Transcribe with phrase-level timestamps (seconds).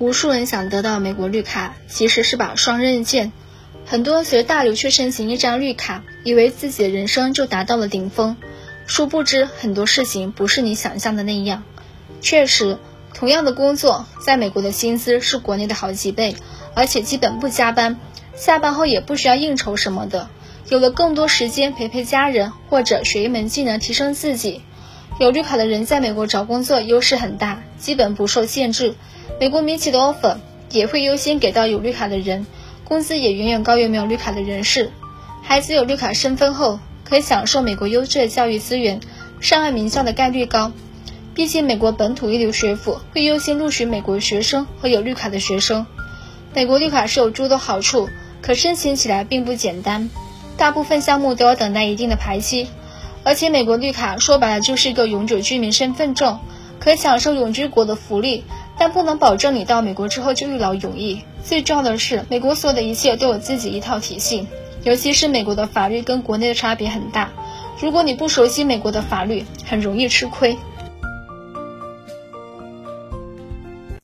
[0.00, 3.32] 无数人想得到美国绿卡，其实是把双刃剑。
[3.84, 8.38] 很多随大流去申请一张绿卡，以为自己的人生就达到了顶峰，
[8.86, 11.64] 殊不知很多事情不是你想象的那样。
[12.22, 12.78] 确实，
[13.12, 16.34] 同样的工作，在美国的薪资是国内的好几倍，
[16.72, 18.00] 而且基本不加班，
[18.34, 20.30] 下班后也不需要应酬什么的，
[20.70, 24.62] 有了更多时间陪陪家人或者学一门技能提升自己。
[25.18, 28.94] 有绿卡的人在美国找工作优势很大，基本不受限制。
[29.40, 30.36] 美国民企的 offer
[30.70, 32.46] 也会优先给到有绿卡的人，
[32.84, 34.90] 工资也远远高于没有绿卡的人士。
[35.42, 39.00] 孩子有绿卡身份后，可以享受美国优质的教育资源，
[39.40, 40.72] 上岸名校的概率高。
[41.32, 45.86] 毕竟美国本土一流学府会优先录取美国学生和有绿卡的学生。
[46.52, 48.10] 美国绿卡是有诸多好处，
[48.42, 50.10] 可申请起来并不简单，
[50.58, 52.68] 大部分项目都要等待一定的排期。
[53.24, 56.40] 而且美国绿卡说白了就是一个永久居民身份证，
[56.78, 58.44] 可享受永居国的福利。
[58.80, 61.20] 但不能保证你到美国之后就一劳永逸。
[61.44, 64.46] 最重要的是，美国所有的一切都有自己一套体系，
[64.84, 67.28] 尤其是美国的法律跟国内的差别很大。
[67.78, 70.56] 如果你不熟悉美国的法律，很容易吃亏。